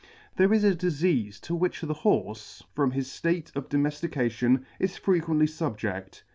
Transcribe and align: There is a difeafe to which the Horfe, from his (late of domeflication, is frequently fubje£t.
There 0.35 0.51
is 0.51 0.63
a 0.63 0.73
difeafe 0.75 1.39
to 1.41 1.53
which 1.53 1.81
the 1.81 1.93
Horfe, 1.93 2.63
from 2.73 2.89
his 2.89 3.23
(late 3.23 3.51
of 3.53 3.69
domeflication, 3.69 4.63
is 4.79 4.97
frequently 4.97 5.45
fubje£t. 5.45 6.23